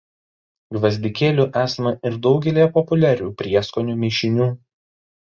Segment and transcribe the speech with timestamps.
[0.77, 4.53] Gvazdikėlių esama ir daugelyje populiarių prieskonių mišinių.